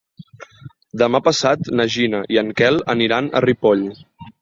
Demà 1.01 1.21
passat 1.27 1.71
na 1.81 1.87
Gina 1.99 2.25
i 2.37 2.43
en 2.45 2.53
Quel 2.63 2.83
aniran 2.97 3.33
a 3.41 3.47
Ripoll. 3.51 3.89